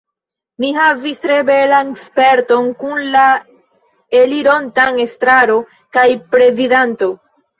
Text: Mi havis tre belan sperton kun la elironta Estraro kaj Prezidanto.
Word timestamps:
Mi 0.63 0.69
havis 0.77 1.19
tre 1.25 1.35
belan 1.49 1.89
sperton 2.03 2.71
kun 2.83 3.03
la 3.17 3.25
elironta 4.21 4.87
Estraro 5.05 5.59
kaj 5.99 6.07
Prezidanto. 6.33 7.11